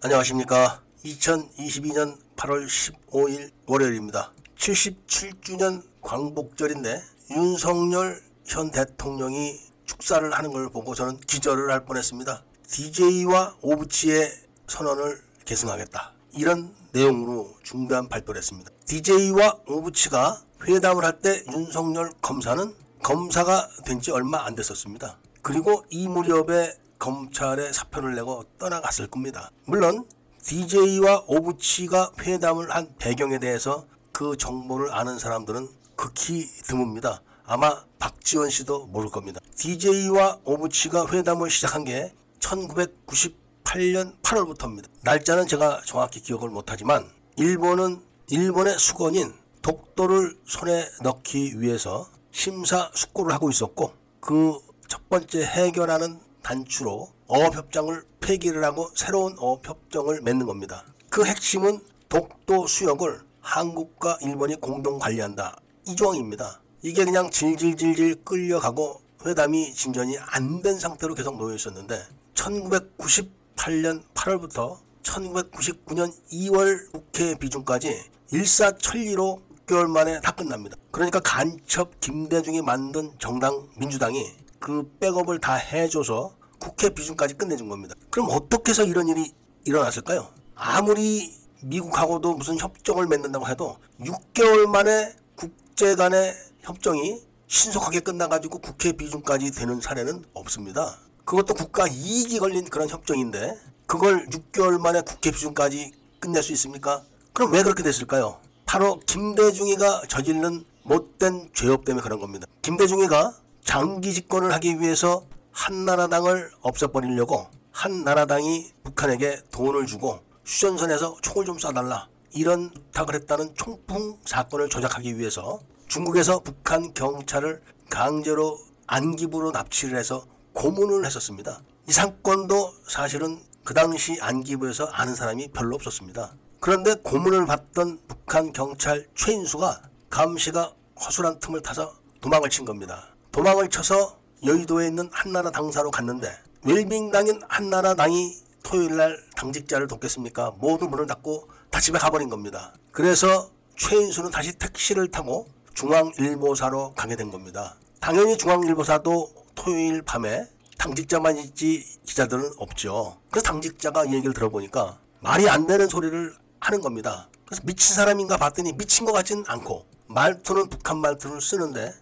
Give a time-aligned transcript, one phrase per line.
[0.00, 0.80] 안녕하십니까.
[1.04, 4.32] 2022년 8월 15일 월요일입니다.
[4.56, 12.44] 77주년 광복절인데 윤석열 현 대통령이 축사를 하는 걸 보고 저는 기절을 할 뻔했습니다.
[12.68, 14.30] DJ와 오부치의
[14.68, 16.12] 선언을 계승하겠다.
[16.34, 18.70] 이런 내용으로 중대한 발표를 했습니다.
[18.86, 22.72] DJ와 오부치가 회담을 할 때 윤석열 검사는
[23.02, 25.18] 검사가 된 지 얼마 안 됐었습니다.
[25.42, 29.50] 그리고 이 무렵에 검찰에 사표를 내고 떠나갔을 겁니다.
[29.64, 30.06] 물론
[30.42, 37.20] DJ와 오부치가 회담을 한 배경에 대해서 그 정보를 아는 사람들은 극히 드뭅니다.
[37.44, 39.40] 아마 박지원 씨도 모를 겁니다.
[39.56, 44.86] DJ와 오부치가 회담을 시작한 게 1998년 8월부터입니다.
[45.02, 53.92] 날짜는 제가 정확히 기억을 못하지만 일본은 일본의 수건인 독도를 손에 넣기 위해서 심사숙고를 하고 있었고
[54.20, 60.82] 그 첫 번째 해결하는 단추로 어업협정을 폐기를 하고 새로운 어업협정을 맺는 겁니다.
[61.10, 65.58] 그 핵심은 독도 수역을 한국과 일본이 공동 관리한다.
[65.86, 66.62] 이 조항입니다.
[66.80, 72.02] 이게 그냥 질질질질 끌려가고 회담이 진전이 안 된 상태로 계속 놓여 있었는데
[72.34, 80.78] 1998년 8월부터 1999년 2월 국회 비중까지 일사천리로 6개월 만에 다 끝납니다.
[80.90, 84.24] 그러니까 간첩 김대중이 만든 정당 민주당이
[84.58, 87.94] 그 백업을 다 해줘서 국회 비중까지 끝내준 겁니다.
[88.10, 89.32] 그럼 어떻게 해서 이런 일이
[89.64, 90.28] 일어났을까요?
[90.54, 99.50] 아무리 미국하고도 무슨 협정을 맺는다고 해도 6개월 만에 국제 간의 협정이 신속하게 끝나가지고 국회 비중까지
[99.52, 100.98] 되는 사례는 없습니다.
[101.24, 107.04] 그것도 국가 이익이 걸린 그런 협정인데 그걸 6개월 만에 국회 비중까지 끝낼 수 있습니까?
[107.32, 108.38] 그럼 왜 그렇게 됐을까요?
[108.66, 112.46] 바로 김대중이가 저지른 못된 죄업 때문에 그런 겁니다.
[112.62, 115.24] 김대중이가 장기 집권을 하기 위해서
[115.58, 124.68] 한나라당을 없애버리려고 한나라당이 북한에게 돈을 주고 휴전선에서 총을 좀 쏴달라 이런 부탁을 했다는 총풍 사건을
[124.68, 127.60] 조작하기 위해서 중국에서 북한 경찰을
[127.90, 131.60] 강제로 안기부로 납치를 해서 고문을 했었습니다.
[131.88, 136.34] 이 사건도 사실은 그 당시 안기부에서 아는 사람이 별로 없었습니다.
[136.60, 143.08] 그런데 고문을 받던 북한 경찰 최인수가 감시가 허술한 틈을 타서 도망을 친 겁니다.
[143.32, 146.30] 도망을 쳐서 여의도에 있는 한나라 당사로 갔는데
[146.64, 150.52] 웰빙당인 한나라 당이 토요일 날 당직자를 돕겠습니까?
[150.58, 152.74] 모두 문을 닫고 다 집에 가버린 겁니다.
[152.92, 157.76] 그래서 최인수는 다시 택시를 타고 중앙일보사로 가게 된 겁니다.
[158.00, 163.18] 당연히 중앙일보사도 토요일 밤에 당직자만 있지 기자들은 없죠.
[163.30, 167.28] 그래서 당직자가 이 얘기를 들어보니까 말이 안 되는 소리를 하는 겁니다.
[167.46, 171.94] 그래서 미친 사람인가 봤더니 미친 것 같지는 않고 말투는 북한 말투를 쓰는데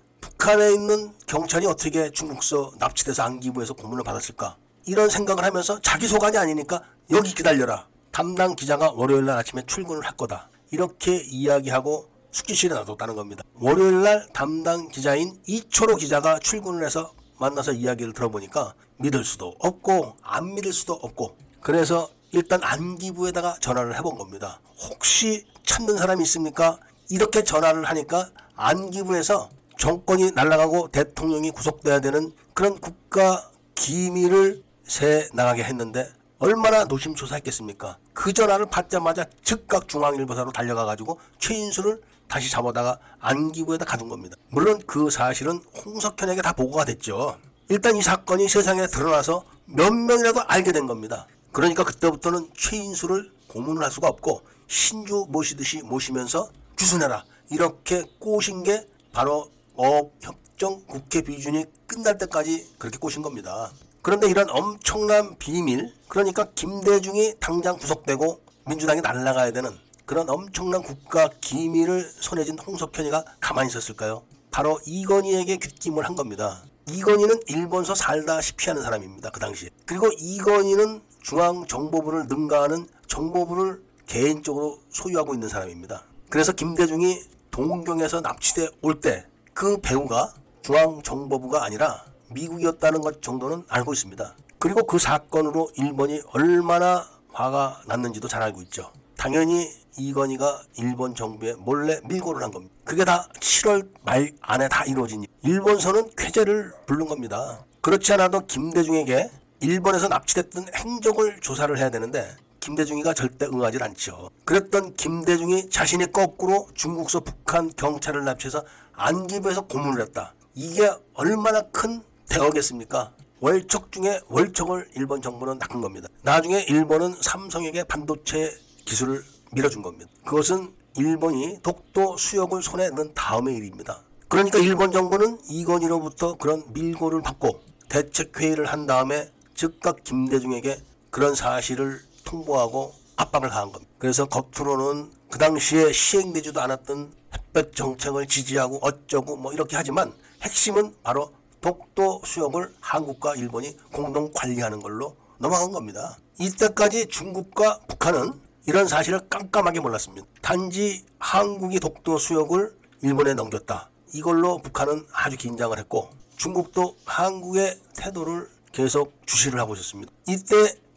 [0.46, 4.56] 북한에 있는 경찰이 어떻게 중국서 납치돼서 안기부에서 고문을 받았을까?
[4.84, 7.88] 이런 생각을 하면서 자기 소관이 아니니까 여기 기다려라.
[8.12, 10.48] 담당 기자가 월요일 날 아침에 출근을 할 거다.
[10.70, 13.42] 이렇게 이야기하고 숙지실에 놔뒀다는 겁니다.
[13.54, 20.54] 월요일 날 담당 기자인 이초로 기자가 출근을 해서 만나서 이야기를 들어보니까 믿을 수도 없고 안
[20.54, 24.60] 믿을 수도 없고 그래서 일단 안기부에다가 전화를 해본 겁니다.
[24.76, 26.78] 혹시 찾는 사람이 있습니까?
[27.10, 36.10] 이렇게 전화를 하니까 안기부에서 정권이 날아가고 대통령이 구속돼야 되는 그런 국가 기밀을 새 나가게 했는데
[36.38, 37.98] 얼마나 노심초사했겠습니까?
[38.12, 44.36] 그 전화를 받자마자 즉각 중앙일보사로 달려가가지고 최인수를 다시 잡아다가 안기부에다 가둔 겁니다.
[44.50, 47.38] 물론 그 사실은 홍석현에게 다 보고가 됐죠.
[47.68, 51.26] 일단 이 사건이 세상에 드러나서 몇 명이라도 알게 된 겁니다.
[51.52, 59.50] 그러니까 그때부터는 최인수를 고문을 할 수가 없고 신주 모시듯이 모시면서 주순해라 이렇게 꼬신 게 바로
[59.76, 63.72] 어협정 국회 비준이 끝날 때까지 그렇게 꼬신 겁니다.
[64.02, 69.70] 그런데 이런 엄청난 비밀 그러니까 김대중이 당장 구속되고 민주당이 날아가야 되는
[70.04, 74.22] 그런 엄청난 국가 기밀을 손에 쥔 홍석현이가 가만히 있었을까요?
[74.50, 76.62] 바로 이건희에게 귀띔을 한 겁니다.
[76.88, 79.30] 이건희는 일본서 살다시피 하는 사람입니다.
[79.30, 79.70] 그 당시에.
[79.84, 86.04] 그리고 이건희는 중앙정보부를 능가하는 정보부를 개인적으로 소유하고 있는 사람입니다.
[86.30, 87.18] 그래서 김대중이
[87.50, 94.36] 동경에서 납치돼 올 때 그 배우가 중앙정보부가 아니라 미국이었다는 것 정도는 알고 있습니다.
[94.58, 98.92] 그리고 그 사건으로 일본이 얼마나 화가 났는지도 잘 알고 있죠.
[99.16, 99.66] 당연히
[99.96, 102.74] 이건희가 일본 정부에 몰래 밀고를 한 겁니다.
[102.84, 105.28] 그게 다 7월 말 안에 다 이루어진 일.
[105.42, 107.64] 일본서는 쾌재를 부른 겁니다.
[107.80, 109.30] 그렇지 않아도 김대중에게
[109.60, 114.28] 일본에서 납치됐던 행적을 조사를 해야 되는데 김대중이가 절대 응하지 않죠.
[114.44, 118.64] 그랬던 김대중이 자신이 거꾸로 중국서 북한 경찰을 납치해서
[118.96, 120.34] 안기부에서 고문을 했다.
[120.54, 123.12] 이게 얼마나 큰 대어겠습니까?
[123.40, 126.08] 월척 중에 월척을 일본 정부는 낚은 겁니다.
[126.22, 129.22] 나중에 일본은 삼성에게 반도체 기술을
[129.52, 130.10] 밀어준 겁니다.
[130.24, 134.02] 그것은 일본이 독도 수역을 손에 넣은 다음의 일입니다.
[134.28, 142.94] 그러니까 일본 정부는 이건희로부터 그런 밀고를 받고 대책회의를 한 다음에 즉각 김대중에게 그런 사실을 통보하고
[143.16, 143.92] 압박을 가한 겁니다.
[143.98, 147.12] 그래서 겉으로는 그 당시에 시행되지도 않았던
[147.62, 150.12] 정책을 지지하고 어쩌고 뭐 이렇게 하지만
[150.42, 156.16] 핵심은 바로 독도 수역을 한국과 일본이 공동 관리하는 걸로 넘어간 겁니다.
[156.38, 158.32] 이때까지 중국과 북한은
[158.66, 160.26] 이런 사실을 깜깜하게 몰랐습니다.
[160.42, 163.90] 단지 한국이 독도 수역을 일본에 넘겼다.
[164.12, 170.12] 이걸로 북한은 아주 긴장을 했고 중국도 한국의 태도를 계속 주시를 하고 있었습니다.
[170.28, 170.54] 이때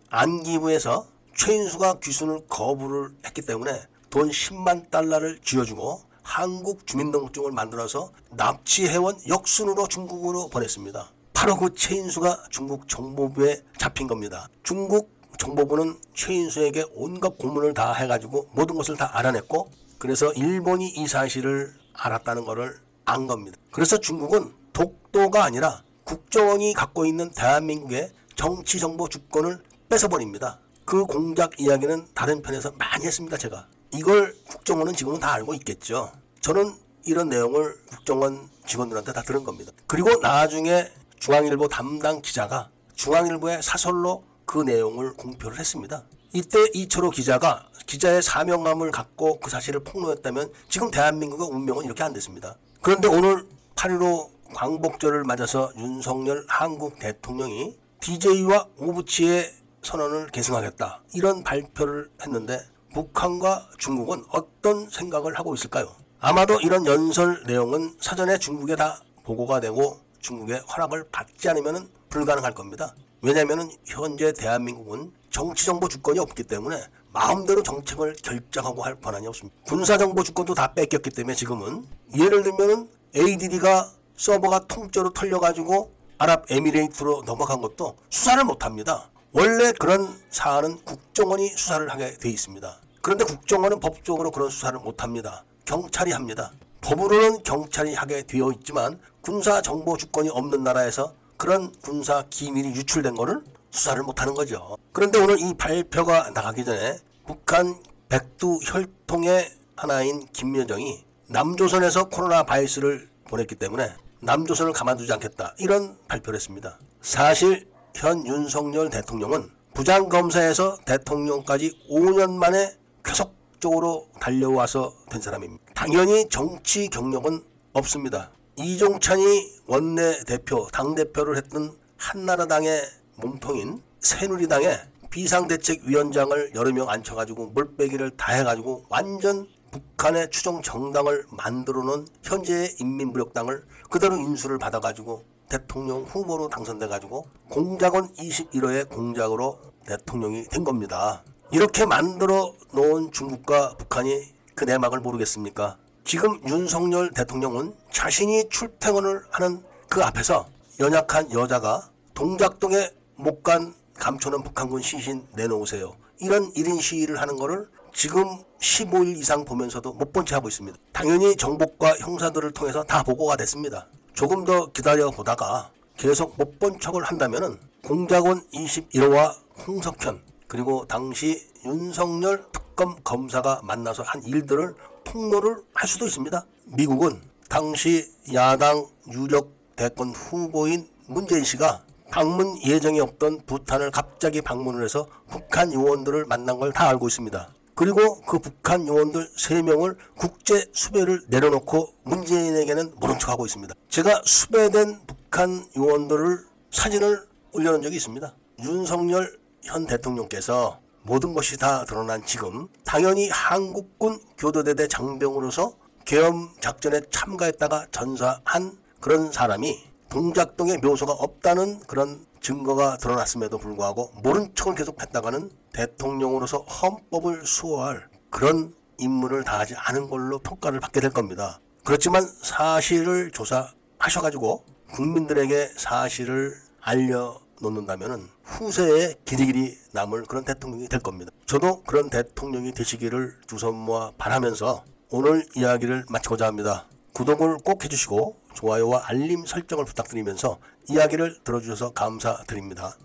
[0.09, 9.88] 안기부에서 최인수가 귀순을 거부를 했기 때문에 돈 10만 달러를 쥐어주고 한국 주민등록증을 만들어서 납치해원 역순으로
[9.88, 11.12] 중국으로 보냈습니다.
[11.34, 14.48] 바로 그 최인수가 중국 정보부에 잡힌 겁니다.
[14.62, 15.10] 중국
[15.40, 22.46] 정보부는 최인수에게 온갖 고문을 다 해가지고 모든 것을 다 알아냈고 그래서 일본이 이 사실을 알았다는
[22.46, 23.58] 것을 안 겁니다.
[23.72, 30.60] 그래서 중국은 독도가 아니라 국정원이 갖고 있는 대한민국의 정치 정보 주권을 뺏어버립니다.
[30.86, 33.36] 그 공작 이야기는 다른 편에서 많이 했습니다.
[33.36, 36.12] 제가 이걸 국정원은 지금은 다 알고 있겠죠.
[36.41, 36.74] 저는
[37.06, 39.71] 이런 내용을 국정원 직원들한테 다 들은 겁니다.
[39.88, 46.03] 그리고 나중에 중앙일보 담당 기자가 중앙일보의 사설로 그 내용을 공표를 했습니다.
[46.33, 52.56] 이때 이철호 기자가 기자의 사명감을 갖고 그 사실을 폭로했다면 지금 대한민국의 운명은 이렇게 안 됐습니다.
[52.81, 61.01] 그런데 오늘 8.15 광복절을 맞아서 윤석열 한국 대통령이 DJ와 오부치의 선언을 계승하겠다.
[61.13, 62.62] 이런 발표를 했는데
[62.94, 65.95] 북한과 중국은 어떤 생각을 하고 있을까요?
[66.19, 72.94] 아마도 이런 연설 내용은 사전에 중국에 다 보고가 되고 중국의 허락을 받지 않으면 불가능할 겁니다.
[73.21, 76.81] 왜냐하면 현재 대한민국은 정치정보 주권이 없기 때문에
[77.12, 79.56] 마음대로 정책을 결정하고 할 권한이 없습니다.
[79.65, 81.85] 군사정보 주권도 다 뺏겼기 때문에 지금은
[82.18, 89.09] 예를 들면 ADD가 서버가 통째로 털려가지고 아랍에미레이트로 넘어간 것도 수사를 못합니다.
[89.31, 92.80] 원래 그런 사안은 국정원이 수사를 하게 돼 있습니다.
[93.02, 95.44] 그런데 국정원은 법적으로 그런 수사를 못합니다.
[95.66, 96.52] 경찰이 합니다.
[96.81, 103.44] 법으로는 경찰이 하게 되어 있지만 군사 정보 주권이 없는 나라에서 그런 군사 기밀이 유출된 거를
[103.70, 104.78] 수사를 못하는 거죠.
[104.92, 106.98] 그런데 오늘 이 발표가 나가기 전에
[107.28, 107.80] 북한
[108.10, 116.80] 백두 혈통의 하나인 김여정이 남조선에서 코로나 바이러스를 보냈기 때문에 남조선을 가만두지 않겠다 이런 발표를 했습니다.
[117.02, 125.63] 사실 현 윤석열 대통령은 부장검사에서 대통령까지 5년 만에 계속적으로 달려와서 된 사람입니다.
[125.74, 127.44] 당연히 정치 경력은
[127.74, 128.31] 없습니다.
[128.57, 132.81] 이종찬이 원내 대표, 당대표를 했던 한나라당의
[133.15, 142.07] 몸통인 새누리당의 비상대책위원장을 여러 명 앉혀가지고 물빼기를 다 해가지고 완전 북한의 추종 정당을 만들어 놓은
[142.24, 151.24] 현재의 인민무력당을 그대로 인수를 받아가지고 대통령 후보로 당선돼가지고 공작원 21호의 공작으로 대통령이 된 겁니다.
[151.51, 154.22] 이렇게 만들어 놓은 중국과 북한이
[154.56, 155.78] 그 내막을 모르겠습니까?
[156.04, 160.48] 지금 윤석열 대통령은 자신이 출퇴근을 하는 그 앞에서
[160.80, 165.94] 연약한 여자가 동작동에 못 간 감초는 북한군 시신 내놓으세요.
[166.19, 168.25] 이런 1인 시위를 하는 거를 지금
[168.60, 170.78] 15일 이상 보면서도 못 본 채 하고 있습니다.
[170.94, 173.88] 당연히 정복과 형사들을 통해서 다 보고가 됐습니다.
[174.13, 179.33] 조금 더 기다려 보다가 계속 못 본 척을 한다면은 공작원 21호와
[179.66, 184.75] 홍석현 그리고 당시 윤석열 특검 검사가 만나서 한 일들을
[185.06, 186.45] 폭로를 할 수도 있습니다.
[186.66, 195.07] 미국은 당시 야당 유력 대권 후보인 문재인 씨가 방문 예정이 없던 부탄을 갑자기 방문을 해서
[195.30, 197.49] 북한 요원들을 만난 걸 다 알고 있습니다.
[197.80, 203.74] 그리고 그 북한 요원들 3명을 국제 수배를 내려놓고 문재인에게는 모른 척하고 있습니다.
[203.88, 206.40] 제가 수배된 북한 요원들을
[206.71, 208.36] 사진을 올려놓은 적이 있습니다.
[208.64, 215.71] 윤석열 현 대통령께서 모든 것이 다 드러난 지금 당연히 한국군 교도대대 장병으로서
[216.04, 224.76] 계엄 작전에 참가했다가 전사한 그런 사람이 동작동의 묘소가 없다는 그런 증거가 드러났음에도 불구하고 모른 척을
[224.76, 231.60] 계속 했다가는 대통령으로서 헌법을 수호할 그런 임무를 다하지 않은 걸로 평가를 받게 될 겁니다.
[231.84, 241.31] 그렇지만 사실을 조사하셔가지고 국민들에게 사실을 알려놓는다면 후세에 길이길이 남을 그런 대통령이 될 겁니다.
[241.46, 246.88] 저도 그런 대통령이 되시기를 두손 모아 바라면서 오늘 이야기를 마치고자 합니다.
[247.14, 252.97] 구독을 꼭 해주시고 좋아요와 알림 설정을 부탁드리면서 이야기를 들어주셔서 감사드립니다.